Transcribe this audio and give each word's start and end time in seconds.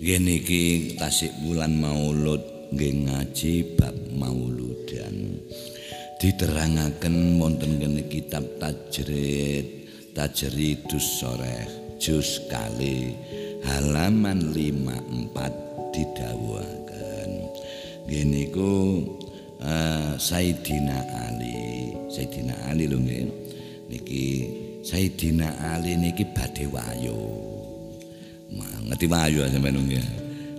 Ngene 0.00 0.40
iki 0.40 0.96
tasik 0.96 1.28
bulan 1.44 1.76
Maulud 1.76 2.72
nggih 2.72 3.04
ngaji 3.04 3.76
bab 3.76 3.92
mauludan. 4.16 5.44
Diterangaken 6.16 7.36
wonten 7.36 7.76
kene 7.76 8.08
kitab 8.08 8.48
Tajrid, 8.56 9.84
Tajridus 10.16 11.20
Soreh, 11.20 11.68
juz 12.00 12.40
kali 12.48 13.12
halaman 13.60 14.56
54 14.56 15.92
didhawuhaken. 15.92 17.30
Ngene 18.08 18.48
iku 18.48 19.04
uh, 19.60 20.16
Sayyidina 20.16 21.28
Ali, 21.28 21.92
Sayyidina 22.08 22.72
Ali 22.72 22.88
lho 22.88 22.96
nggih. 22.96 23.28
Niki 23.92 24.24
Sayyidina 24.80 25.76
Ali 25.76 25.92
niki 26.00 26.24
badhe 26.32 26.64
wayo. 26.72 27.20
Ngerti 28.90 29.06
mayu 29.06 29.46
sampean 29.46 29.78
nggih. 29.78 30.08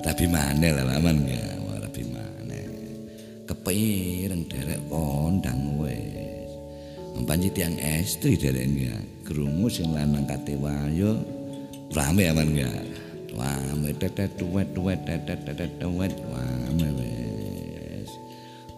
Tapi 0.01 0.25
maneh 0.25 0.71
lah 0.73 0.97
aman 0.97 1.21
nggih. 1.21 1.45
Tapi 1.81 2.01
maneh. 2.07 2.65
Kepireng 3.45 4.47
derek 4.47 4.81
kondang 4.87 5.77
wis. 5.77 6.51
Mpanci 7.19 7.51
tiang 7.51 7.75
estri 7.77 8.39
derek 8.39 8.65
nggih. 8.65 9.27
Krungu 9.27 9.67
sing 9.69 9.91
lanang 9.91 10.25
kate 10.25 10.55
wayu 10.57 11.19
rame 11.91 12.23
aman 12.31 12.47
nggih. 12.55 12.75
Rame 13.35 13.91
tetet 13.99 14.33
tuwet 14.39 14.71
tuwet 14.71 14.99
tetet 15.03 15.43
tetet 15.43 15.71
tuwet 15.77 16.15
rame 16.31 16.87
wis. 16.97 18.09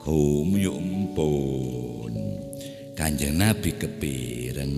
Kumyuk 0.02 0.76
empun. 0.76 2.14
Kanjeng 2.94 3.40
Nabi 3.40 3.72
kepireng. 3.74 4.76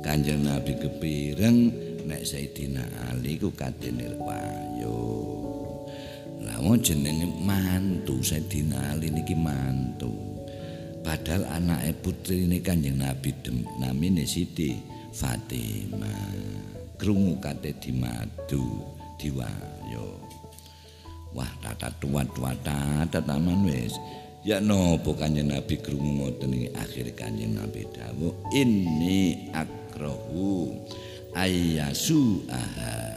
Kanjeng 0.00 0.44
Nabi 0.44 0.72
kepireng 0.76 1.72
nek 2.04 2.22
Sayyidina 2.22 2.84
Ali 3.10 3.40
ku 3.40 3.50
kadene 3.52 4.12
wayo. 4.20 5.00
Lah 6.44 6.60
wong 6.60 6.80
jenenge 6.84 7.24
mantu 7.40 8.20
Sayyidina 8.20 8.92
Ali 8.92 9.08
niki 9.08 9.32
mantu. 9.32 10.12
Padahal 11.04 11.44
anake 11.60 11.92
putri 12.00 12.48
ini 12.48 12.64
Kanjeng 12.64 12.96
Nabi 12.96 13.28
dem 13.44 13.64
namine 13.76 14.24
Siti 14.24 14.72
Fatimah. 15.12 16.32
Krungu 16.96 17.36
kate 17.42 17.76
di 17.76 17.92
madu 17.92 18.80
diwayo. 19.20 20.24
Wah, 21.34 21.50
tata 21.60 21.90
tua-tua 21.98 22.54
tata 23.10 23.36
wis. 23.66 23.92
Ya 24.44 24.60
nopo 24.60 25.16
Kanjeng 25.16 25.48
Nabi 25.48 25.80
krungu 25.80 26.20
ngoten 26.20 26.52
iki 26.52 26.68
akhir 26.76 27.06
Kanjeng 27.16 27.56
Nabi 27.56 27.88
dawuh 27.88 28.52
ini 28.52 29.48
akrahu 29.56 30.68
ayasu 31.34 32.46
aha 32.48 33.14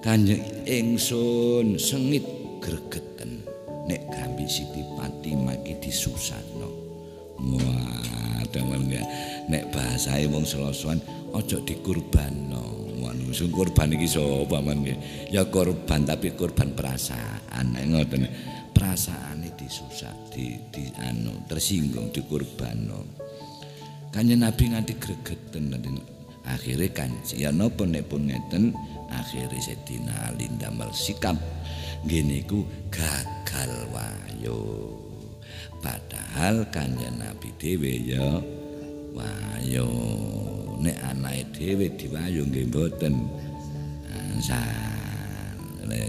kanjeng 0.00 0.40
ingsun 0.64 1.76
sengit 1.76 2.24
gregeten 2.64 3.44
nek 3.84 4.00
gambi 4.08 4.46
Siti 4.48 4.80
Fatimah 4.96 5.56
iki 5.60 5.88
disusahno. 5.88 6.70
Wah 7.40 8.44
temen 8.52 8.88
nek 9.48 9.64
bahasae 9.72 10.28
wong 10.28 10.44
selosoan 10.44 11.00
aja 11.36 11.58
dikurbanno. 11.64 12.92
Ngono 13.00 13.32
sing 13.32 13.48
kurban 13.48 13.96
iki 13.96 14.08
sapa 14.08 14.60
men 14.60 14.84
ya 15.32 15.48
korban 15.48 16.04
tapi 16.04 16.32
korban 16.36 16.72
perasaan. 16.76 17.76
Ngoten 17.76 18.24
perasaane 18.72 19.56
disusah 19.56 20.32
di, 20.32 20.56
di 20.72 20.84
anu 21.00 21.44
tersinggung 21.48 22.12
dikurbanno. 22.12 23.20
Kanjeng 24.10 24.42
Nabi 24.42 24.74
nganti 24.74 24.94
gregeten 24.98 25.70
akhirnya 26.44 26.88
kan 26.92 27.10
ya 27.32 27.52
nopo 27.52 27.84
nek 27.84 28.08
pun 28.08 28.28
ngeten 28.28 28.72
akhirnya 29.10 29.58
Sayyidina 29.60 30.30
Ali 30.30 30.46
ndamel 30.48 30.90
sikap. 30.94 31.36
Gini 32.00 32.40
ku 32.48 32.64
gagal 32.88 33.90
wayo. 33.92 34.88
Padahal 35.84 36.64
kanjeng 36.72 37.20
Nabi 37.20 37.52
dhewe 37.60 37.92
ya 38.08 38.40
wayo. 39.12 39.88
Nek 40.80 40.96
anake 41.04 41.44
dhewe 41.52 41.92
diwayo 41.96 42.48
nggih 42.48 42.66
mboten. 42.72 43.14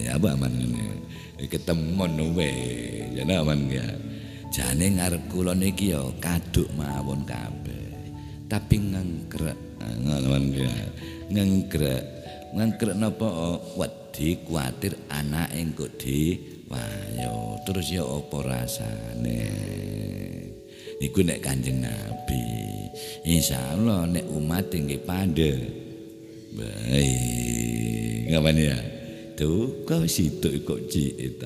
Ya 0.01 0.15
apa 0.15 0.35
man 0.39 0.55
ngene? 0.55 1.03
Ketemon 1.41 2.37
we 2.37 2.51
ya 3.17 3.25
aman 3.41 3.65
ya 3.67 3.83
jane 4.53 4.93
ngarep 4.95 5.23
kula 5.27 5.51
niki 5.57 5.91
ya 5.91 5.99
kaduk 6.23 6.69
mawon 6.77 7.27
kabeh. 7.27 8.15
Tapi 8.47 8.75
ngengkrek 8.79 9.59
ngono 10.01 10.37
ngengkrek 11.31 12.03
ngengkrek 12.51 12.95
napa 12.99 13.57
wedi 13.79 14.43
kuatir 14.43 14.93
anake 15.07 15.55
engko 15.55 15.85
di 15.95 16.35
wayo 16.67 17.59
terus 17.63 17.91
ya 17.91 18.03
apa 18.03 18.37
rasane 18.43 19.41
iku 20.99 21.23
nek 21.23 21.39
kanjeng 21.39 21.79
nabi 21.79 22.43
insyaallah 23.25 24.07
nek 24.11 24.25
umat 24.31 24.71
nggih 24.71 25.03
pande 25.03 25.51
baik 26.51 28.27
ngapain 28.31 28.59
ya 28.59 28.77
tuh 29.39 29.87
kau 29.87 30.03
situ 30.03 30.61
kok 30.67 30.91
cik 30.91 31.39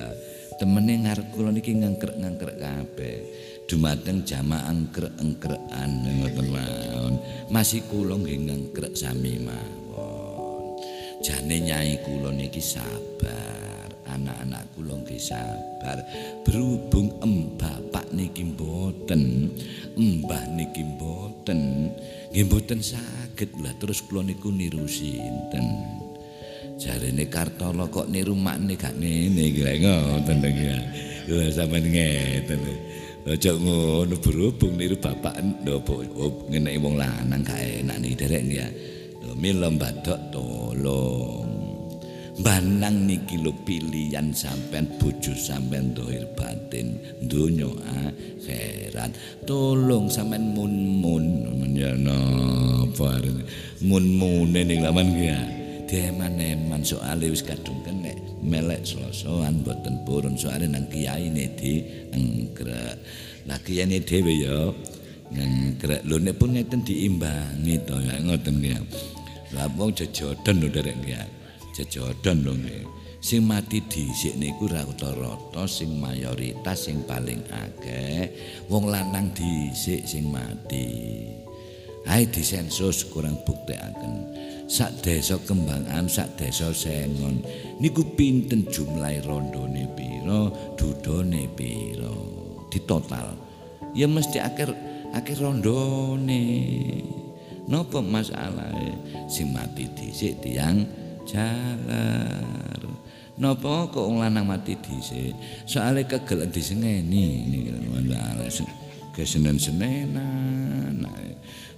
temene 0.56 1.04
ngarep 1.04 1.36
kula 1.36 1.52
niki 1.52 1.76
ngengkrek-ngengkrek 1.76 2.56
kabeh 2.58 3.16
dumateng 3.66 4.22
jamaah 4.22 4.70
angkrek-angkrekan 4.70 5.90
ngoten 6.22 6.46
mawon. 6.54 7.14
Masih 7.50 7.82
kula 7.90 8.14
nggih 8.14 8.46
ngengkrek 8.46 8.94
sami 8.94 9.42
mawon. 9.42 10.78
Jane 11.22 11.58
nyai 11.58 11.98
kula 12.06 12.30
niki 12.30 12.62
sabar. 12.62 13.90
Anak-anak 14.06 14.70
kula 14.78 15.02
nggih 15.02 15.18
sabar. 15.18 15.98
Berhubung 16.46 17.10
em 17.26 17.58
bapak 17.58 18.06
niki 18.14 18.46
mboten 18.46 19.50
mbah 19.98 20.46
niki 20.54 20.86
mboten 20.86 21.90
nggih 22.30 22.46
mboten 22.46 22.78
saged. 22.78 23.50
Lah 23.58 23.74
terus 23.82 23.98
kula 24.06 24.22
niku 24.22 24.54
niru 24.54 24.86
sinten? 24.86 25.66
Jarene 26.76 27.26
kartolo 27.26 27.88
kok 27.88 28.12
niru 28.12 28.36
makne 28.36 28.76
gak 28.76 29.00
ngene 29.00 29.48
kira 29.48 29.80
ngoten 29.80 30.44
to 30.44 30.50
ya 31.26 31.48
sampeyan 31.50 31.88
ngeten 31.88 32.60
Aja 33.26 33.50
ngono 33.58 34.14
berhubung 34.22 34.78
niru 34.78 34.94
bapak 35.02 35.42
ndopo 35.42 35.98
ngene 36.46 36.78
wong 36.78 36.94
lanang 36.94 37.42
gak 37.42 37.58
enak 37.58 37.98
nih 37.98 38.14
derek 38.14 38.42
ya. 38.46 38.66
Mila 39.34 39.66
mbadok 39.66 40.30
tolong. 40.30 41.50
Banang 42.38 43.10
niki 43.10 43.42
lho 43.42 43.50
pilihan 43.66 44.30
sampean 44.30 44.86
bojo 45.02 45.34
sampean 45.34 45.90
dohir 45.90 46.22
batin 46.38 47.02
donya 47.26 47.66
akhirat. 47.66 49.10
Tolong 49.42 50.06
sampean 50.06 50.54
mun-mun 50.54 51.26
ya 51.74 51.98
napa 51.98 53.18
mun-mune 53.82 54.60
ning 54.62 54.86
laman 54.86 55.08
ya. 55.18 55.65
Deman-eman 55.86 56.82
soalé 56.82 57.30
wis 57.30 57.46
kadung 57.46 57.78
kenek 57.86 58.18
melek 58.42 58.82
selosoan 58.82 59.62
boten 59.62 60.02
purun 60.02 60.34
soalé 60.34 60.66
nang 60.66 60.90
kiai 60.90 61.30
ne 61.30 61.46
di 61.54 61.78
engkrek. 62.10 62.98
Lah 63.46 63.54
kiai 63.62 63.86
ne 63.86 64.02
dhewe 64.02 64.34
ya 64.34 64.74
ngengkrek. 65.30 66.02
Lho 66.02 66.18
nek 66.18 66.34
pun 66.42 66.58
ngeten 66.58 66.82
diimbangi 66.82 67.78
to 67.86 68.02
ya 68.02 68.18
ngoten 68.18 68.58
ya. 68.66 68.82
Lah 69.54 69.70
wong 69.78 69.94
jejoden 69.94 70.58
lho 70.58 70.68
derek 70.74 70.98
ya. 71.06 71.22
Jejoden 71.70 72.42
lho. 72.42 72.58
Sing 73.22 73.46
mati 73.46 73.78
dhisik 73.86 74.34
niku 74.42 74.66
rata-rata 74.66 75.70
sing 75.70 76.02
mayoritas 76.02 76.90
sing 76.90 77.06
paling 77.06 77.46
akeh 77.46 78.26
wong 78.66 78.90
lanang 78.90 79.30
dhisik 79.30 80.02
sing 80.02 80.34
mati. 80.34 81.30
Hai 82.06 82.26
disensus 82.26 83.06
kurang 83.06 83.38
buktekaken. 83.46 84.14
Sak 84.66 85.02
desa 85.02 85.38
kembangan 85.46 86.10
sak 86.10 86.34
desa 86.38 86.74
sengon. 86.74 87.42
Niku 87.78 88.02
pinten 88.18 88.66
jumlahe 88.66 89.22
rondone 89.22 89.86
pira 89.94 90.50
dudone 90.74 91.46
pira? 91.54 92.12
Ditotal. 92.70 93.34
Ya 93.94 94.10
mesti 94.10 94.42
akhir 94.42 94.74
akhir 95.14 95.38
rondone. 95.40 96.44
Napa 97.66 97.98
masalahe 97.98 98.94
sing 99.26 99.50
mati 99.50 99.90
dhisik 99.90 100.38
tiyang 100.42 100.86
jalar. 101.26 102.82
Napa 103.36 103.90
kok 103.90 104.06
wong 104.06 104.22
lanang 104.22 104.46
mati 104.46 104.78
dhisik? 104.78 105.34
Soalé 105.66 106.06
kegel 106.06 106.46
disengeni 106.50 107.42
niki 107.46 107.70
kesenen-senenan 109.16 111.08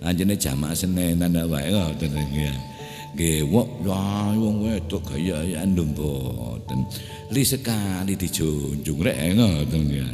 anjene 0.02 0.34
jamaah 0.34 0.74
senenan 0.74 1.38
wae 1.46 1.70
ngoten 1.70 2.10
iki 2.18 2.50
gewok 3.16 3.68
ya 3.86 4.32
wong 4.36 4.56
wedok 4.68 5.02
gaya-gayaan 5.14 5.72
mboten 5.72 6.80
li 7.32 7.42
sekali 7.44 8.12
dijunjung 8.18 9.00
rek 9.00 9.36
ngoten 9.36 9.82
ya 9.88 10.08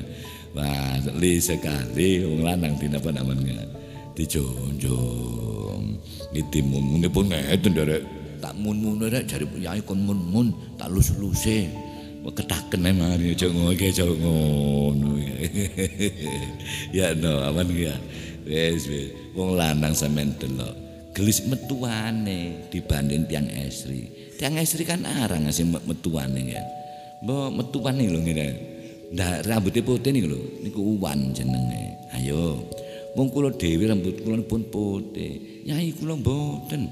wah 0.54 0.98
li 1.18 1.42
sekali 1.42 2.22
wong 2.22 2.46
lanang 2.46 2.78
dinapa 2.78 3.10
namanya 3.10 3.66
dijunjung 4.14 5.98
ngitimun 6.30 7.02
pun 7.10 7.30
ngeten 7.30 7.74
derek 7.74 8.04
tak 8.44 8.60
mun-mun 8.60 9.00
rek 9.08 9.24
jare 9.24 9.48
yai 9.56 9.80
kon 9.80 10.04
mun-mun 10.04 10.52
tak 10.76 10.92
lus-luse. 10.92 11.64
Ketaken 12.24 12.88
mari 12.96 13.36
aja 13.36 13.48
ngono 13.48 13.72
iki 13.72 13.92
aja 13.92 14.04
ngono. 14.04 15.16
ya 16.96 17.12
no 17.16 17.40
aman 17.48 17.68
ya. 17.72 17.96
Wis 18.44 18.84
wong 19.32 19.56
lanang 19.56 19.96
sampean 19.96 20.36
delok. 20.36 20.83
Gelis 21.14 21.46
metuane 21.46 22.66
dibanding 22.74 23.30
tiang 23.30 23.46
esri. 23.46 24.34
Tiang 24.34 24.58
esri 24.58 24.82
kan 24.82 25.06
arang 25.06 25.46
sing 25.54 25.70
metuane 25.70 26.42
ya. 26.42 26.62
Mbok 27.22 27.48
metuane 27.54 28.10
lho 28.10 28.18
ngene. 28.18 28.48
Ndak 29.14 29.46
rambutnya 29.46 29.86
putih 29.86 30.10
nih 30.10 30.26
lho, 30.26 30.42
niku 30.66 30.98
uwan 30.98 31.30
jenenge. 31.30 31.94
Ayo, 32.18 32.66
wong 33.14 33.30
kula 33.30 33.54
dhewe 33.54 33.86
rambut 33.86 34.18
kula 34.26 34.42
pun 34.42 34.66
putih. 34.66 35.62
Nyai 35.62 35.94
kula 35.94 36.18
mboten. 36.18 36.90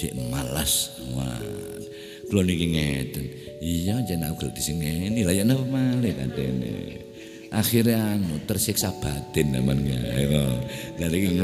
Cek 0.00 0.16
malas. 0.32 0.96
Wah. 1.12 1.36
Kula 2.32 2.48
niki 2.48 2.72
ngeten. 2.72 3.24
Iya 3.60 4.00
jeneng 4.08 4.32
aku 4.32 4.48
disingeni 4.48 5.28
lah 5.28 5.34
ya 5.36 5.44
napa 5.44 5.68
malih 5.68 6.16
katene. 6.16 7.04
Akhirnya 7.52 8.16
anu 8.16 8.40
tersiksa 8.48 8.96
batin 8.96 9.52
namanya. 9.52 9.98
Ayo. 10.16 10.56
Lah 10.96 11.08
iki 11.12 11.36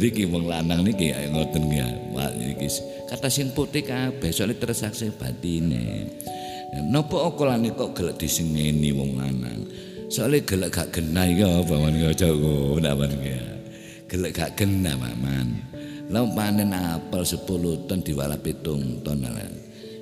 iki 0.00 0.24
wong 0.24 0.48
lanang 0.48 0.84
niki 0.84 1.12
ngoten 1.12 1.64
ya. 1.68 1.88
Wah 2.16 2.32
iki 2.32 2.68
kata 3.08 3.28
sing 3.28 3.52
putih 3.52 3.84
kabeh 3.84 4.32
soalnya 4.32 4.56
tersiksa 4.60 5.12
batine. 5.14 6.08
Napa 6.88 7.16
okolane 7.28 7.72
kok 7.72 7.96
gelek 7.96 8.20
disengeni 8.20 8.92
wong 8.92 9.16
lanang? 9.16 9.68
Soale 10.08 10.40
gelek 10.40 10.72
gak 10.72 10.88
genah 10.96 11.28
iki 11.28 11.44
apa 11.44 11.74
aja 12.08 12.28
ngono 12.32 12.92
man 12.96 13.12
Gelek 14.08 14.32
gak 14.32 14.56
genah 14.56 14.96
maman. 14.96 15.68
Lah 16.08 16.24
panen 16.32 16.72
apel 16.72 17.20
10 17.20 17.84
ton 17.84 18.00
diwala 18.00 18.40
7 18.40 19.04
ton. 19.04 19.20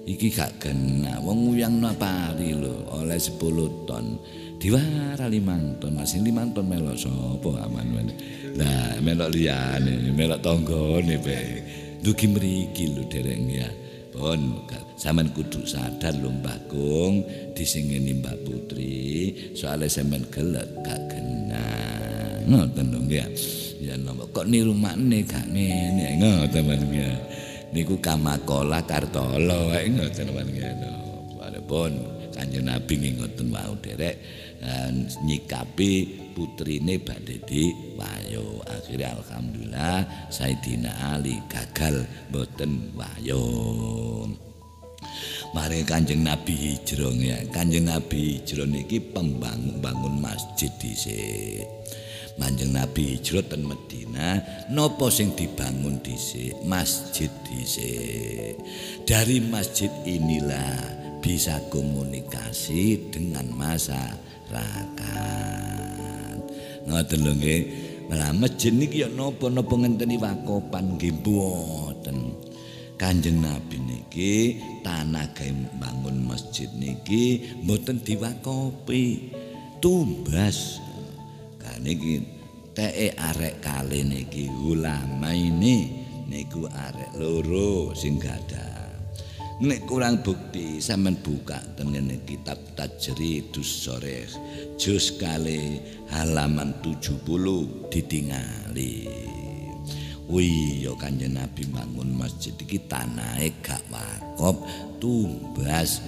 Iki 0.06 0.38
gak 0.38 0.62
genah. 0.62 1.18
Wong 1.18 1.50
uyang 1.50 1.82
napari 1.82 2.54
lho 2.54 2.86
oleh 2.94 3.18
10 3.18 3.42
ton. 3.90 4.14
Diwara 4.56 5.26
5 5.26 5.82
ton, 5.82 5.92
masih 5.98 6.22
5 6.22 6.54
ton 6.54 6.64
melok 6.70 6.94
sapa 6.94 7.50
aman 7.66 7.86
man. 7.90 8.08
Lah 8.54 9.02
melok 9.02 9.34
liyane, 9.34 10.14
melok 10.14 10.40
tanggane 10.46 11.18
pe. 11.18 11.38
Dugi 12.06 12.30
mriki 12.30 12.94
lho 12.94 13.02
dereng 13.10 13.50
ya. 13.50 13.66
Pun 14.14 14.64
sampean 14.94 15.28
kudu 15.34 15.66
sadar 15.66 16.14
lho 16.14 16.30
Mbah 16.30 16.70
Gung 16.70 17.26
disingeni 17.52 18.16
Mbak 18.16 18.48
Putri 18.48 19.34
soalnya 19.58 19.90
sampean 19.90 20.22
gelek 20.30 20.70
gak 20.86 21.02
genah. 21.10 22.46
Ngoten 22.46 22.94
lho 22.94 22.98
nggih. 23.10 23.26
Ya 23.82 23.98
napa 23.98 24.24
kok 24.30 24.46
niru 24.46 24.70
makne 24.70 25.20
gak 25.26 25.50
ngene 25.50 26.22
ngoten 26.22 26.62
nggih. 26.62 27.35
Niku 27.76 28.00
kamakola 28.00 28.81
kartolo 28.88 29.69
wae 29.69 29.93
ngoten 29.93 30.32
nggih. 30.32 31.37
Walaupun 31.37 31.93
Kanjeng 32.32 32.64
Nabi 32.64 33.12
ngoten 33.20 33.52
wau 33.52 33.76
derek 33.84 34.17
nyikapi 35.20 35.93
putrine 36.32 36.96
badhe 36.96 37.37
wayo. 38.00 38.64
Akhirnya 38.64 39.12
alhamdulillah 39.20 40.08
Sayyidina 40.32 41.20
Ali 41.20 41.37
gagal 41.52 42.08
boten 42.32 42.96
wayo. 42.96 43.44
Mari 45.52 45.84
Kanjeng 45.84 46.25
Nabi 46.25 46.56
hijrah 46.56 47.12
ya 47.12 47.37
Kanjeng 47.52 47.93
Nabi 47.93 48.40
hijrah 48.40 48.64
niki 48.64 49.05
pembangun 49.05 49.84
bangun 49.84 50.17
masjid 50.25 50.73
dhisik 50.81 51.75
Manjeng 52.36 52.76
Nabi 52.76 53.16
hijrah 53.16 53.48
ten 53.48 53.64
Medina 53.64 54.40
nopo 54.68 55.08
sing 55.08 55.32
dibangun 55.32 56.04
dhisik 56.04 56.52
masjid 56.68 57.32
dhisik 57.48 58.60
dari 59.08 59.40
masjid 59.40 59.88
inilah 60.04 60.96
bisa 61.26 61.58
komunikasi 61.72 63.10
dengan 63.10 63.50
masa 63.50 64.14
rakan. 64.46 66.38
Ngoten 66.86 67.20
lho 67.26 67.32
nggih. 67.34 67.62
Lah 68.06 68.30
masjid 68.30 68.70
niki 68.70 69.02
ya 69.02 69.10
napa-napa 69.10 69.74
ngenteni 69.74 70.14
wakopan 70.22 70.94
nggih 70.94 71.18
mboten. 71.18 72.38
Kanjeng 72.94 73.42
Nabi 73.42 73.76
niki 73.82 74.62
tanah 74.86 75.34
gawe 75.34 75.50
bangun 75.82 76.22
masjid 76.22 76.70
niki 76.78 77.42
mboten 77.66 77.98
diwakopi. 78.06 79.34
Tumbas. 79.82 80.85
Niki 81.81 82.23
teke 82.76 83.17
arek 83.17 83.64
kali 83.64 84.05
niki 84.05 84.49
ulama 84.49 85.32
ini 85.32 86.05
niku 86.26 86.69
arek 86.69 87.17
loro 87.17 87.96
sing 87.96 88.20
gadah 88.20 88.87
Nek 89.56 89.88
kurang 89.88 90.20
bukti 90.20 90.84
sampean 90.84 91.17
buka 91.17 91.56
tengene 91.81 92.20
kitab 92.28 92.61
Tajridus 92.76 93.88
Sharih 93.88 94.28
juz 94.76 95.17
kali 95.17 95.81
halaman 96.12 96.76
70 96.84 97.25
ditingali. 97.88 99.08
Wih, 100.28 100.84
yo 100.84 100.93
kanjeng 101.00 101.40
Nabi 101.40 101.64
bangun 101.73 102.20
masjid 102.20 102.52
iki 102.52 102.84
tanahe 102.84 103.56
gak 103.64 103.81
wakop 103.88 104.61
tumbas. 105.00 106.05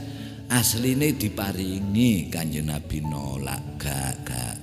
Asline 0.52 1.16
diparingi 1.16 2.28
kanjeng 2.28 2.68
Nabi 2.68 3.00
nolak 3.00 3.80
gak 3.80 4.28
gak. 4.28 4.57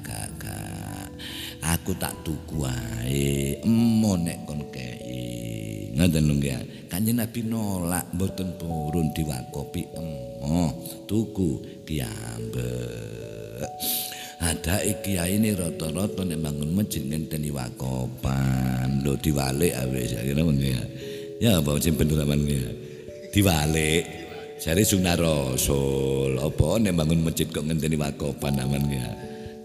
Aku 1.66 1.98
tak 1.98 2.14
tuku 2.22 2.62
ae, 2.62 3.58
emo 3.66 4.14
nek 4.22 4.46
kon 4.46 4.62
kei. 4.70 5.90
Ngoten 5.98 6.30
lho 6.30 6.34
nggih. 6.38 6.62
Kanjeng 6.92 7.18
Nabi 7.18 7.42
nolak 7.42 8.06
mboten 8.14 8.54
purun 8.62 9.10
diwakopi 9.18 9.82
emoh 9.98 10.70
tuku 11.10 11.82
kiambek. 11.90 13.66
Ada 14.46 14.86
iki 14.86 15.18
ini 15.18 15.58
rata-rata 15.58 16.22
nek 16.22 16.38
bangun 16.38 16.78
masjid 16.78 17.02
ngenteni 17.02 17.50
wakopan. 17.50 19.02
Lho 19.02 19.18
diwalik 19.18 19.74
awis 19.74 20.14
kira 20.14 20.46
ya. 20.46 20.82
Ya 21.42 21.52
apa 21.58 21.82
sing 21.82 21.98
bener 21.98 22.22
aman 22.22 22.46
ya. 22.46 22.62
Diwalik. 23.34 24.06
Jare 24.62 24.86
sunah 24.86 25.18
rasul. 25.18 26.38
Apa 26.38 26.78
nek 26.78 26.94
bangun 26.94 27.26
masjid 27.26 27.50
kok 27.50 27.66
ngenteni 27.66 27.98
wakopan 27.98 28.62
aman 28.62 28.86
ya. 28.86 29.10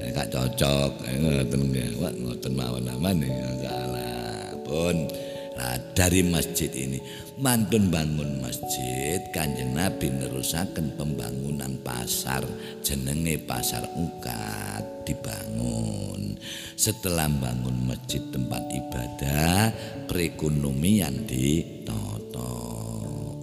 Gak 0.08 0.32
cocok 0.32 1.04
ngoten 1.04 1.62
ya. 1.76 1.86
Wah 2.00 2.12
ngoten 2.16 2.52
mawon 2.56 2.88
aman 2.88 3.20
ya. 3.20 3.48
Salah. 3.60 4.56
Pun 4.64 4.96
Nah, 5.60 5.76
dari 5.92 6.24
masjid 6.24 6.72
ini 6.72 6.96
mantun 7.36 7.92
bangun 7.92 8.40
masjid 8.40 9.20
kanjeng 9.28 9.76
Nabi 9.76 10.08
nerusaken 10.08 10.96
pembangunan 10.96 11.76
pasar 11.84 12.40
jenenge 12.80 13.36
pasar 13.44 13.84
ukat 13.92 15.04
dibangun 15.04 16.32
setelah 16.80 17.28
bangun 17.28 17.76
masjid 17.84 18.24
tempat 18.32 18.62
ibadah 18.72 19.68
perekonomian 20.08 21.28
di 21.28 21.84
toto 21.84 22.56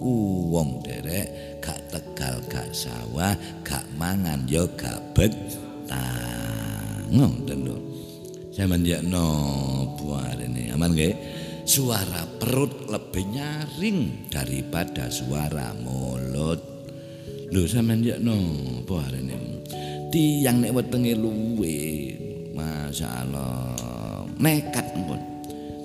uwong 0.02 0.82
derek 0.82 1.62
gak 1.62 1.78
tegal 1.86 2.42
gak 2.50 2.74
sawah 2.74 3.38
gak 3.62 3.86
mangan 3.94 4.42
yo 4.50 4.66
gak 4.74 4.98
betah 5.14 6.37
ngoten 7.12 7.58
lho 7.64 7.76
sampeyan 8.52 8.82
ya 8.84 8.98
no 9.04 9.26
aman 10.78 10.94
nggih 10.94 11.14
suara 11.68 12.24
perut 12.40 12.88
lebih 12.88 13.28
nyaring 13.28 14.30
daripada 14.32 15.12
suara 15.12 15.76
mulut. 15.76 16.62
Lho 17.52 17.62
sampean 17.68 18.00
ya 18.00 18.16
no, 18.16 18.38
apa 18.86 19.04
arene? 19.10 19.36
Tiang 20.08 20.64
nek 20.64 20.72
wetenge 20.72 21.12
luwe, 21.12 21.76
masyaallah. 22.56 23.76
Nekat 24.40 24.86
pun. 25.04 25.20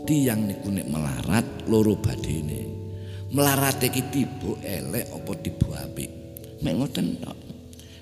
Tiang 0.07 0.47
niku 0.47 0.71
nek 0.71 0.87
melarat 0.87 1.43
loro 1.67 1.99
badine. 1.99 2.63
Melarat 3.33 3.81
iki 3.83 4.03
tiba 4.13 4.55
elek 4.63 5.09
apa 5.09 5.31
tiba 5.43 5.67
apik. 5.83 6.11
Mek 6.63 6.73
ngoten 6.79 7.07
tok. 7.19 7.52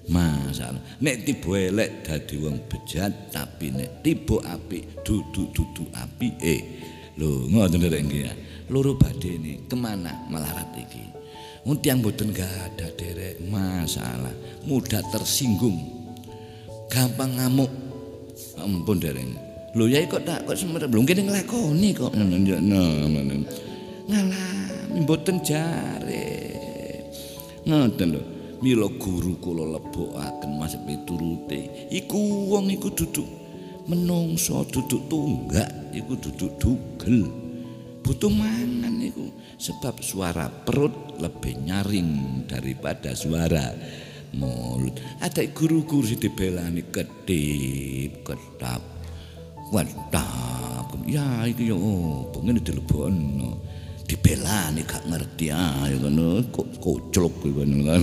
Masalah. 0.09 0.81
Nek 0.97 1.29
tiba 1.29 1.53
elek 1.61 2.01
dadi 2.01 2.41
wong 2.41 2.65
bejat 2.65 3.29
tapi 3.29 3.69
nek 3.69 4.01
tiba 4.01 4.41
apik 4.49 5.05
dudu-dudu 5.05 5.85
apike. 5.93 6.41
Eh. 6.41 6.61
Lho, 7.21 7.45
ngoten 7.51 7.85
rek 7.85 8.03
nggih. 8.07 8.25
Loro 8.71 8.95
badhe 8.97 9.35
ini 9.35 9.67
ke 9.67 9.75
mana 9.75 10.25
melarat 10.31 10.73
iki? 10.79 11.03
Untiang 11.67 12.01
boten 12.01 12.33
gak 12.33 12.49
ada 12.49 12.89
derek 12.97 13.37
masalah, 13.45 14.33
mudah 14.65 15.05
tersinggung, 15.13 15.77
gampang 16.89 17.37
ngamuk. 17.37 17.69
Ampun 18.57 18.97
derek. 18.97 19.27
Lho 19.77 19.85
ya 19.85 20.01
kok 20.09 20.25
tak 20.25 20.49
kok 20.49 20.57
semer 20.57 20.89
belum 20.89 21.05
kene 21.05 21.29
nglakoni 21.29 21.93
kok. 21.93 22.17
Ngalami 24.09 24.99
boten 25.05 25.37
jare. 25.45 26.25
Ngoten 27.67 28.07
lho. 28.17 28.40
Mila 28.61 28.85
guru 29.01 29.41
kula 29.41 29.65
lebokaken 29.73 30.61
Mas 30.61 30.77
piturute. 30.77 31.89
Iku 31.89 32.45
wong 32.53 32.69
iku 32.69 32.93
duduk 32.93 33.25
menungso 33.89 34.61
duduk 34.69 35.09
tunggak 35.09 35.89
iku 35.97 36.13
duduk 36.13 36.51
dugel 36.61 37.25
butuh 38.05 38.29
mangan 38.29 39.01
niku 39.01 39.33
sebab 39.57 39.97
suara 40.05 40.45
perut 40.49 40.93
lebih 41.17 41.57
nyaring 41.65 42.45
daripada 42.45 43.17
suara 43.17 43.73
mulut. 44.37 44.93
Ada 45.21 45.41
guru-guru 45.51 46.05
sing 46.05 46.21
dibelani 46.21 46.85
kedip, 46.89 48.21
ketap, 48.21 48.81
wadap. 49.73 50.87
Ya 51.09 51.49
iki 51.49 51.73
yo 51.73 51.81
oh, 51.81 52.29
ngene 52.45 52.61
dilebono. 52.61 53.57
Dibelani 54.11 54.83
gak 54.83 55.07
ngerti 55.07 55.55
ah 55.55 55.87
ngono. 55.87 56.43
Kok 56.51 56.67
koclok 56.83 57.47
ngono 57.47 57.77
kan. 57.87 58.01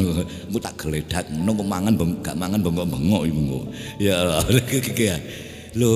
Engko 0.49 0.59
tak 0.65 0.75
geledak 0.81 1.29
ngono 1.29 1.61
mangan 1.61 1.93
gak 2.25 2.37
mangan 2.41 2.65
bengok-bengok 2.65 3.23
iku 3.29 3.61
ya 4.01 4.41
iki 4.81 4.97
ya. 4.97 5.21
Lho 5.77 5.93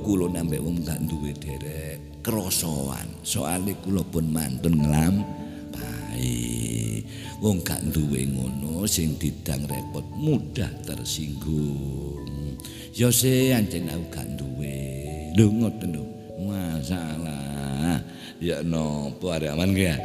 kula 0.00 0.32
nambah 0.32 0.64
wong 0.64 0.80
gak 0.80 1.04
duwe 1.04 1.36
derek 1.36 2.24
krosoan 2.24 3.20
soalé 3.20 3.76
kula 3.84 4.00
pun 4.08 4.32
mantun 4.32 4.80
nglam. 4.80 5.20
Bae 5.76 7.04
wong 7.44 7.60
gak 7.60 7.84
duwe 7.92 8.24
ngono 8.32 8.88
sing 8.88 9.20
didang 9.20 9.68
repot 9.68 10.08
mudah 10.16 10.72
tersinggung. 10.88 12.56
Ya 12.96 13.12
se 13.12 13.52
anjen 13.52 13.92
aku 13.92 14.04
gak 14.08 14.28
duwe. 14.40 14.80
Lho 15.36 15.52
ngoten 15.52 16.00
lho. 16.00 16.04
Masalah 16.40 18.00
ya 18.40 18.64
nopo 18.64 19.30
ki 19.36 19.84
ya? 19.84 19.96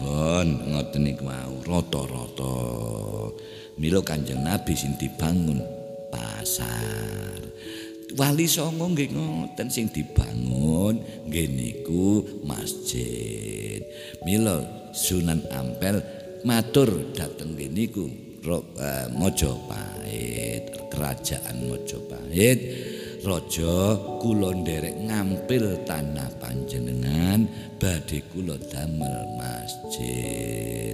Bon 0.00 0.48
ngoten 0.72 1.06
niku 1.06 1.22
mau 1.22 1.54
rata-rata. 1.62 2.56
Mila 3.78 4.00
kanjeng 4.02 4.42
nabi 4.42 4.72
sing 4.74 4.96
dibangun 4.96 5.60
pasar. 6.08 7.38
Wali 8.14 8.46
songo 8.46 8.90
nggih 8.90 9.10
ngoten 9.12 9.68
sing 9.68 9.92
dibangun 9.92 10.98
nggih 11.28 11.46
niku 11.52 12.24
masjid. 12.42 13.84
Mila 14.24 14.64
sunan 14.96 15.44
ampel 15.52 16.00
matur 16.42 16.88
dhateng 17.12 17.54
nggih 17.54 17.70
niku 17.70 18.04
uh, 18.48 19.08
Mojopahit 19.12 20.88
kerajaan 20.92 21.56
Mojopahit 21.66 22.58
Raja 23.24 23.96
kula 24.20 24.52
nderek 24.52 25.08
ngampil 25.08 25.80
tanah 25.88 26.28
panjenengan 26.36 27.48
badhe 27.80 28.20
kula 28.28 28.60
damel 28.68 29.24
masjid. 29.40 30.92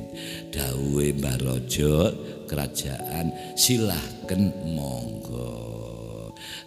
Dawuhe 0.54 1.10
Mbah 1.18 1.42
Raja 1.42 2.14
kerajaan 2.46 3.34
silahken 3.58 4.54
monggo. 4.62 5.58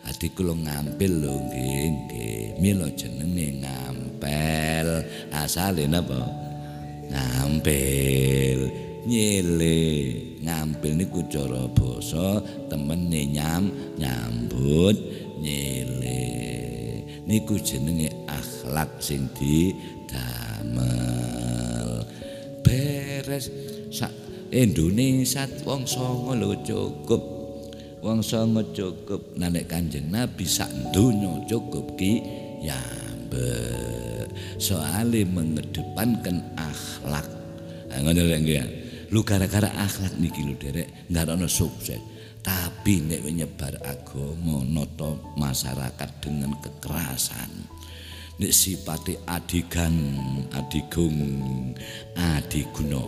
Ati 0.03 0.36
kula 0.36 0.51
ngampil 0.51 1.24
lho 1.24 1.32
nggih 1.32 1.88
nggih. 1.96 2.43
Mila 2.60 2.91
jenenge 2.91 3.63
ngampel. 3.63 4.88
Asale 5.32 5.88
napa? 5.88 6.27
Ngampil. 7.08 8.67
Nyele. 9.08 9.79
Ngampil 10.43 10.91
niku 11.00 11.24
cara 11.32 11.72
basa 11.72 12.43
temene 12.67 13.32
nyam 13.32 13.72
nyambut. 13.96 15.24
Nyele 15.44 16.24
niku 17.28 17.60
jenenge 17.60 18.08
akhlak 18.32 18.88
sing 19.04 19.28
didamel. 19.36 20.88
Beres. 22.64 23.52
Sak 23.92 24.10
Indonesia 24.56 25.44
wong 25.68 25.84
songo 25.84 26.32
lho 26.32 26.56
cukup. 26.64 27.20
Wong 28.00 28.24
songo 28.24 28.64
cukup. 28.72 29.36
Nek 29.36 29.68
kanjeng 29.68 30.08
nabi 30.08 30.48
sak 30.48 30.72
donya 30.96 31.44
cukup 31.52 32.00
ki. 32.00 32.24
Ya 32.64 32.80
soalnya 34.62 35.26
mengedepankan 35.28 36.56
akhlak. 36.56 37.28
Ngono 37.92 38.22
lho 38.24 38.40
lu 39.14 39.22
gara-gara 39.22 39.68
akhlak 39.76 40.16
niki 40.16 40.48
lho 40.48 40.56
derek. 40.56 40.88
Nggak 41.12 41.28
ada 41.28 41.48
sukses 41.52 42.12
tapi 42.44 43.00
nek 43.00 43.24
nyebar 43.24 43.80
agama 43.88 44.60
nata 44.68 45.16
masyarakat 45.40 46.10
dengan 46.20 46.52
kekerasan. 46.60 47.72
Nek 48.38 48.52
sipate 48.52 49.16
adigan 49.24 49.96
adigung 50.52 51.16
adiguna 52.20 53.00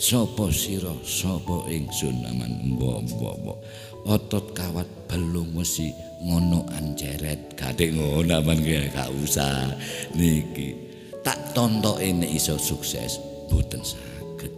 sapa 0.00 0.48
sira 0.48 0.96
sapa 1.04 1.68
ingsun 1.68 2.24
aman 2.24 2.72
mbok 2.72 3.60
otot 4.08 4.56
kawat 4.56 4.88
belum 5.12 5.52
mesti 5.52 5.92
ngono 6.24 6.64
anjeret 6.72 7.52
gadek 7.60 7.92
ngono 7.92 8.40
aman 8.40 8.56
gak 8.64 9.12
usah 9.20 9.76
niki. 10.16 10.72
Tak 11.20 11.52
tontok 11.52 12.00
ini 12.00 12.40
iso 12.40 12.56
sukses 12.56 13.20
boten 13.52 13.84
sakit 13.84 14.48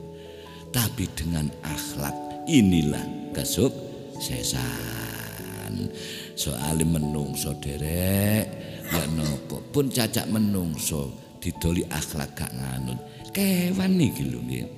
tapi 0.70 1.10
dengan 1.18 1.50
akhlak 1.66 2.14
inilah 2.46 3.02
kesuk 3.34 3.91
sesan. 4.20 5.92
Soal 6.36 6.82
menungso 6.82 7.54
derek. 7.60 8.44
Ya 8.92 9.04
nopo 9.08 9.64
pun 9.72 9.88
cacak 9.88 10.28
menungso 10.28 11.36
didoli 11.40 11.80
akhlak 11.88 12.36
gak 12.36 12.52
nganut. 12.52 13.00
Kewan 13.32 13.96
niki 13.96 14.28
lho 14.28 14.40
nggih. 14.44 14.68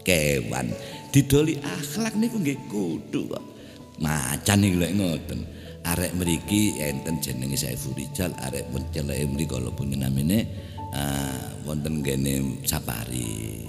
Kewan. 0.00 0.72
Didoli 1.12 1.60
akhlak 1.60 2.16
niku 2.16 2.40
nggih 2.40 2.58
kudu 2.70 3.28
kok. 3.28 3.44
Macan 4.00 4.64
iki 4.64 4.76
lek 4.80 4.92
ngoten. 4.96 5.40
Arek 5.86 6.18
mriki 6.18 6.82
enten 6.82 7.22
jenenge 7.22 7.54
Saiful 7.54 7.94
Rijal 7.94 8.34
arek 8.42 8.66
pun 8.74 8.82
celeke 8.90 9.22
mriki 9.30 9.46
kala 9.46 9.70
pun 9.70 9.94
namine 9.94 10.42
uh, 10.90 11.62
wonten 11.62 12.02
kene 12.02 12.64
sapari. 12.66 13.62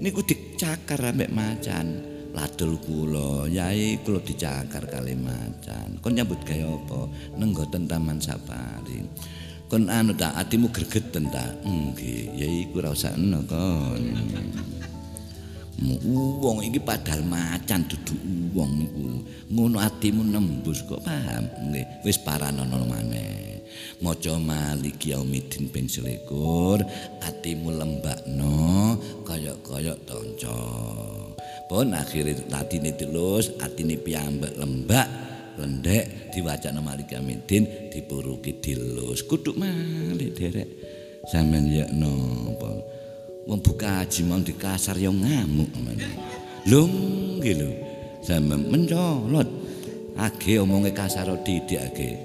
Niku 0.00 0.24
dicakar 0.24 1.12
ambek 1.12 1.28
macan 1.28 2.00
ladul 2.32 2.80
kula. 2.80 3.46
Yai 3.46 4.00
kula 4.02 4.20
dicakar 4.24 4.88
kali 4.88 5.14
macan. 5.16 6.00
Kon 6.02 6.16
nyambut 6.16 6.40
gawe 6.44 6.64
apa? 6.64 7.00
Nenggoten 7.38 7.86
taman 7.88 8.18
safari 8.18 9.04
kon 9.72 9.88
anu 9.88 10.12
tak 10.12 10.36
atimu 10.36 10.68
gregeten 10.68 11.32
ta? 11.32 11.48
Nggih 11.64 12.36
yai 12.36 12.68
ku 12.68 12.84
ora 12.84 12.92
usah 12.92 13.16
eno 13.16 13.40
kon. 13.48 14.04
Wong 16.44 16.60
iki 16.60 16.76
padahal 16.76 17.24
macan 17.24 17.80
dudu 17.88 18.12
wong 18.52 18.70
niku. 18.76 19.24
Ngono 19.48 19.80
atimu 19.80 20.28
nembus 20.28 20.84
kok 20.84 21.00
paham? 21.00 21.48
Nggih 21.72 22.04
wis 22.04 22.20
paranono 22.20 22.84
maneh. 22.84 23.64
Maca 24.04 24.36
malik 24.36 25.00
yaumidin 25.08 25.72
ping 25.72 25.88
21 25.88 26.84
atimu 27.24 27.72
lembakno 27.72 29.00
kaya-kaya 29.24 29.96
tanca 30.04 30.52
pun 31.72 31.96
akhirnya 31.96 32.36
latine 32.52 32.92
tulus 32.92 33.56
atine 33.56 33.96
piyambak 33.96 34.60
lembak 34.60 35.08
lendek 35.56 36.28
diwaca 36.28 36.68
nama 36.68 36.92
Malik 36.92 37.16
Yamidin 37.16 37.88
dipuruki 37.88 38.60
dilus. 38.60 39.24
Kuduk 39.24 39.56
malik 39.56 40.36
derek. 40.36 40.68
Sampean 41.32 41.72
ya 41.72 41.88
napa 41.88 42.76
membuka 43.48 44.04
haji 44.04 44.20
mau 44.28 44.36
di 44.44 44.52
kasar 44.52 45.00
yang 45.00 45.16
ngamuk 45.16 45.72
lho 46.68 46.82
nggih 47.40 47.54
lho. 47.56 47.70
Sampean 48.20 48.68
mencolot. 48.68 49.48
Age 50.12 50.60
omongnya 50.60 50.92
kasar 50.92 51.32
didik 51.40 51.80
age. 51.80 52.20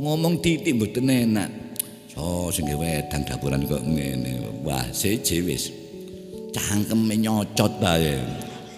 Ngomong 0.00 0.40
titik 0.40 0.72
mboten 0.80 1.04
enak. 1.04 1.52
So 2.08 2.48
sing 2.48 2.64
wedang 2.64 3.28
dapuran 3.28 3.68
kok 3.68 3.84
ngene. 3.84 4.64
Wah 4.64 4.88
seje 4.88 5.44
wis 5.44 5.81
cangkeme 6.52 7.16
nyocot 7.16 7.72
bae. 7.80 8.20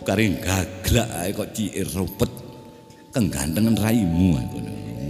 Karing 0.07 0.39
gaglak 0.41 1.09
ae 1.21 1.31
kok 1.35 1.51
ciir 1.53 1.89
rupet. 1.93 2.31
Kenggantengan 3.11 3.77
raimu. 3.79 4.39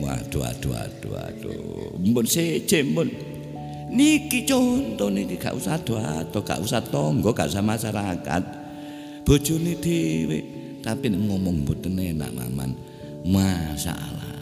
Waduh 0.00 0.44
aduh 0.44 0.74
aduh 0.76 1.14
aduh. 1.16 1.96
Mbon 2.00 2.26
seje 2.26 2.84
mbon. 2.84 3.08
Niki 3.94 4.42
contoh 4.48 5.06
niki 5.06 5.38
gak 5.38 5.54
usah 5.54 5.78
aduh 5.78 6.42
gak 6.42 6.58
usah 6.58 6.82
tonggo, 6.82 7.30
gak 7.30 7.52
usah 7.52 7.62
masyarakat. 7.62 8.42
Bojone 9.24 9.78
dhewe 9.80 10.38
tapi 10.84 11.08
ngomong 11.08 11.64
mboten 11.64 11.96
enak 11.96 12.32
maman. 12.32 12.76
Masalah. 13.24 14.36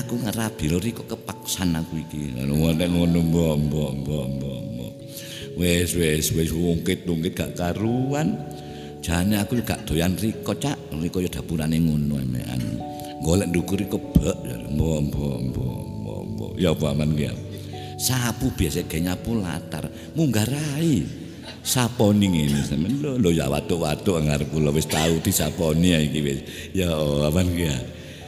Aku 0.00 0.16
ngerabi 0.16 0.72
lho 0.72 0.78
kok 0.80 1.12
kepaksan 1.12 1.76
aku 1.76 2.00
iki. 2.00 2.32
Ngono 2.40 2.72
ngono 2.72 3.18
mbok 3.20 3.54
mbok 3.68 3.90
mbok 4.00 4.24
wis 5.54 5.94
wis 5.94 6.34
wis 6.34 6.50
wungkit-wungkit 6.50 7.32
gak 7.34 7.50
karuan. 7.58 8.38
Jane 9.04 9.36
aku 9.36 9.60
gak 9.60 9.84
doyan 9.84 10.16
riko 10.16 10.56
cak, 10.56 10.76
riko 10.96 11.20
ya 11.20 11.28
dapurane 11.28 11.76
ngono 11.76 12.16
emekan. 12.16 12.62
Golek 13.20 13.52
ndukur 13.52 13.80
bek, 13.84 14.36
mbok 14.72 14.98
mbok 15.12 15.38
mbok 15.52 16.52
Ya 16.54 16.70
apa 16.70 16.94
aman 16.94 17.18
ya. 17.18 17.34
Sapu 17.98 18.50
biasa 18.54 18.86
ge 18.86 19.02
nyapu 19.02 19.36
latar, 19.38 19.90
munggah 20.14 20.46
rai. 20.46 21.02
Saponi 21.64 22.28
ngene 22.28 22.60
sampean 22.60 23.00
lho 23.00 23.16
lho 23.16 23.32
ya 23.32 23.48
watu-watu 23.48 24.20
ngarep 24.20 24.52
kula 24.52 24.68
wis 24.72 24.84
tau 24.84 25.16
disaponi 25.20 25.96
iki 25.96 26.20
wis. 26.20 26.40
Ya 26.76 26.92
aman 27.28 27.48
ya. 27.56 27.76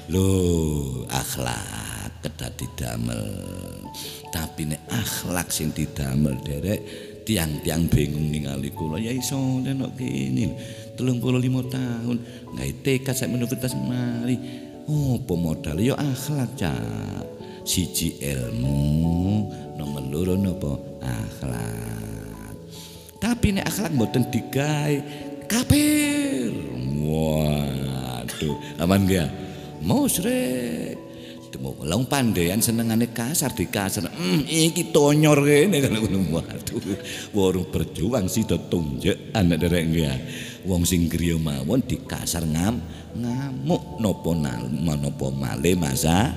Lho 0.09 1.05
akhlak 1.09 2.21
kedah 2.25 2.51
didamel. 2.57 3.25
Tapi 4.33 4.69
nek 4.69 4.83
akhlak 4.89 5.49
sing 5.53 5.73
didamel 5.73 6.37
derek 6.45 6.81
tiang-tiang 7.27 7.91
bingung 7.91 8.31
ningali 8.31 8.71
kula 8.71 9.03
ya 9.03 9.11
iso 9.11 9.59
nek 9.59 9.99
kene. 9.99 10.55
35 10.97 11.75
tahun 11.75 12.17
gawe 12.57 12.73
tekad 12.87 13.15
sak 13.19 13.29
universitas 13.29 13.75
mari. 13.77 14.39
Apa 14.87 15.35
modal 15.35 15.77
ya 15.83 15.99
akhlak 15.99 16.55
cak. 16.55 17.27
Siji 17.67 18.23
ilmu, 18.23 19.51
nomor 19.75 20.03
loro 20.07 20.39
napa 20.39 20.79
akhlak. 21.03 22.55
Tapi 23.19 23.59
nek 23.59 23.67
akhlak 23.67 23.93
mboten 23.93 24.25
digawe 24.31 24.97
kafir. 25.51 26.55
Waduh, 27.03 28.57
aman 28.79 29.11
gak? 29.11 29.31
Musyrik. 29.83 31.06
Temu 31.47 31.73
long 31.87 32.05
pandean 32.11 32.59
senengane 32.59 33.15
kasar 33.15 33.55
di 33.55 33.71
kasar. 33.71 34.11
Hmm, 34.11 34.43
iki 34.45 34.91
tonyor 34.91 35.41
kene 35.47 35.79
kalau 35.79 36.03
ngono. 36.03 36.43
Waduh, 36.43 36.83
warung 37.33 37.69
berjuang 37.71 38.27
sih 38.27 38.43
do 38.43 38.59
tunjuk 38.59 39.31
anak 39.33 39.63
derek 39.63 39.85
gak. 39.95 40.19
Wong 40.67 40.83
sing 40.83 41.07
griya 41.07 41.39
mawon 41.39 41.83
di 41.87 42.03
kasar 42.03 42.43
ngam 42.43 42.83
ngamuk 43.17 44.03
nal 44.37 44.67
nopo 44.69 45.31
male 45.31 45.73
masa 45.79 46.35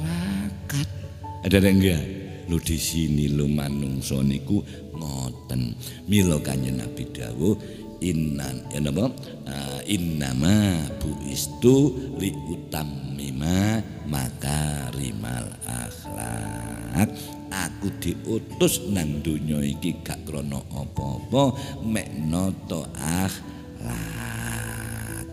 rakat. 0.00 0.88
Ada 1.44 1.60
derek 1.60 1.74
gak? 1.78 2.04
Lu 2.48 2.56
di 2.56 2.80
sini 2.80 3.28
lu 3.28 3.44
manungsa 3.44 4.24
niku 4.24 4.64
ngoten. 4.96 5.76
Mila 6.08 6.40
kanjeng 6.40 6.80
Nabi 6.80 7.04
dawuh 7.12 7.87
innan. 8.00 8.62
Ya 8.70 8.80
napa 8.82 9.10
uh, 9.46 9.80
innama 9.86 10.86
buistu 10.98 11.94
li 12.18 12.30
utammima 12.50 13.82
makarimal 14.06 15.50
akhlak. 15.66 17.10
Aku 17.48 17.88
diutus 17.96 18.84
nang 18.92 19.24
donya 19.24 19.64
iki 19.64 20.04
gak 20.04 20.20
krana 20.28 20.60
apa-apa 20.68 21.56
mek 21.80 22.12
nata 22.28 22.84
akhlak. 22.92 24.44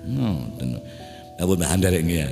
Ngoten. 0.08 0.80
Apa 1.36 1.54
bahan 1.60 1.84
derek 1.84 2.08
ya. 2.08 2.30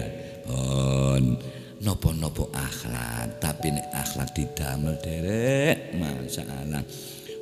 On 0.47 1.35
nopo-nopo 1.83 2.47
akhlak 2.55 3.43
tapi 3.43 3.75
nek 3.75 3.91
akhlak 3.91 4.31
didamel 4.31 4.95
derek. 5.03 5.91
Masalah 5.99 6.79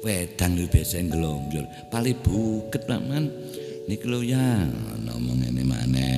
wedang 0.02 0.58
lu 0.58 0.66
biasa 0.66 1.02
ngelongjol 1.06 1.66
paling 1.94 2.18
buket 2.22 2.84
man. 2.90 3.30
Niki 3.90 4.06
lo 4.06 4.22
ya 4.22 4.62
ngomong 5.10 5.42
ini 5.42 5.64
mana 5.66 6.10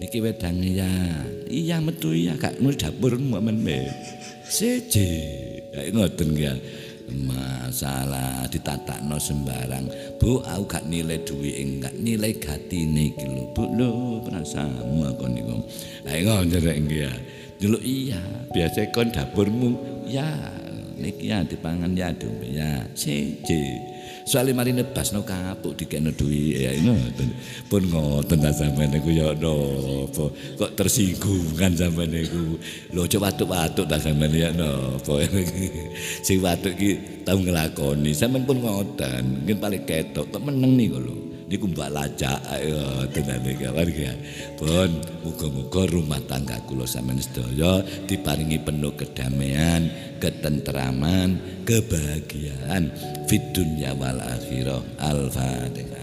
niki 0.00 0.20
wedang 0.24 0.60
ya. 0.60 0.88
Iya 1.48 1.80
metu 1.80 2.12
iya 2.12 2.36
kak 2.36 2.60
mau 2.60 2.72
dapur 2.72 3.16
men 3.20 3.60
be. 3.64 3.88
Seje 4.46 5.08
kayak 5.72 5.92
ngoten 5.92 6.30
ya. 6.36 6.54
Masalah 7.06 8.50
ditata 8.50 8.98
sembarang. 9.22 9.86
Bu 10.18 10.42
aku 10.42 10.66
gak 10.66 10.90
nilai 10.90 11.22
duit 11.22 11.54
enggak 11.54 11.94
nilai 12.02 12.34
gati 12.34 12.82
niki 12.82 13.30
lo 13.30 13.46
bu 13.54 13.62
lo 13.78 13.90
perasa 14.26 14.66
mau 14.66 15.14
kon 15.14 15.38
niku. 15.38 15.54
Kayak 16.02 16.50
ngoten 16.50 16.90
ya. 16.90 17.12
Dulu 17.56 17.78
iya 17.80 18.20
biasa 18.50 18.90
kon 18.90 19.14
dapurmu 19.14 19.70
ya 20.10 20.28
niki 20.96 21.28
ya 21.28 21.44
dipangan 21.44 21.92
ya 21.92 22.12
dombe 22.16 22.48
ya. 22.50 22.84
Siji 22.96 23.94
soalnya 24.26 24.58
mari 24.58 24.74
nebas 24.74 25.14
no 25.14 25.22
kapuk 25.22 25.78
dikene 25.78 26.10
duwi 26.10 26.58
ya 26.58 26.74
ngoten 26.82 27.30
pun 27.70 27.82
ngoten 27.86 28.42
ta 28.42 28.50
sampean 28.50 28.90
niku 28.90 29.14
ya 29.14 29.30
napa 29.38 30.34
kok 30.58 30.70
tersinggung 30.74 31.54
kan 31.54 31.74
sampean 31.74 32.10
niku? 32.10 32.58
Lho 32.90 33.06
coba 33.06 33.30
watuk-watuk 33.30 33.86
ta 33.86 33.98
sampean 34.00 34.34
ya 34.34 34.50
napa 34.50 35.22
sing 36.26 36.42
watuk 36.42 36.74
iki 36.74 37.22
tau 37.22 37.38
nglakoni. 37.38 38.10
Sampean 38.14 38.42
pun 38.46 38.62
ngoten 38.62 39.42
mungkin 39.42 39.58
paling 39.62 39.82
ketok 39.86 40.30
kok 40.30 40.42
meneng 40.42 40.74
niku 40.74 40.98
lho 41.02 41.25
niku 41.46 41.70
mbak 41.70 41.90
lacak 41.94 42.38
ayo 42.52 43.06
tenane 43.14 43.54
kawan 43.54 43.88
ya. 43.90 44.12
Pun 44.58 44.90
muga-muga 45.22 45.82
rumah 45.90 46.20
tangga 46.26 46.58
kula 46.66 46.86
sampean 46.86 47.22
sedaya 47.22 47.82
diparingi 48.06 48.58
penuh 48.62 48.92
kedamaian 48.98 49.86
ketentraman 50.18 51.62
kebahagiaan. 51.62 52.90
Fit 53.30 53.42
dunya 53.54 53.94
wal 53.94 54.18
akhirah. 54.18 54.82
Al 54.98 55.30
fatihah 55.30 55.95